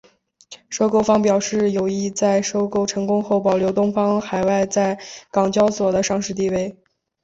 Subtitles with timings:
[0.67, 4.97] 收购方表示有意在收购成功后保留东方海外在
[5.29, 6.75] 港交所的上市地位。